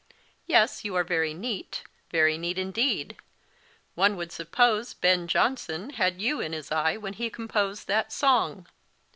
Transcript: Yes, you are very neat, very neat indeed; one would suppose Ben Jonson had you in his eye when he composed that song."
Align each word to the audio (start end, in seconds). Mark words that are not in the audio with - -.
Yes, 0.47 0.83
you 0.83 0.95
are 0.95 1.03
very 1.03 1.31
neat, 1.35 1.83
very 2.09 2.35
neat 2.35 2.57
indeed; 2.57 3.17
one 3.93 4.17
would 4.17 4.31
suppose 4.31 4.95
Ben 4.95 5.27
Jonson 5.27 5.91
had 5.91 6.19
you 6.19 6.41
in 6.41 6.53
his 6.53 6.71
eye 6.71 6.97
when 6.97 7.13
he 7.13 7.29
composed 7.29 7.87
that 7.87 8.11
song." 8.11 8.65